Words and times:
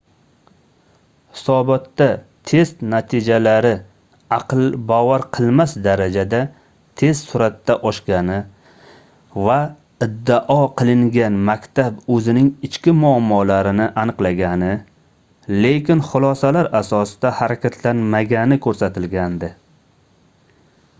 hisobotda 1.33 2.05
test 2.51 2.79
natijalari 2.93 3.71
aql 4.37 4.61
bovar 4.91 5.23
qilmas 5.37 5.75
darajada 5.87 6.39
tez 7.01 7.19
surʼatda 7.33 7.75
oshgani 7.89 8.37
va 9.49 9.57
iddao 10.07 10.57
qilingan 10.81 11.37
maktab 11.51 11.99
oʻzining 12.15 12.47
ichki 12.69 12.93
muammolarini 13.03 13.87
aniqlagani 14.05 14.71
lekin 15.67 16.01
xulosalar 16.09 16.71
asosida 16.81 17.33
harakatlanmagani 17.43 18.59
koʻrsatilgandi 18.67 19.51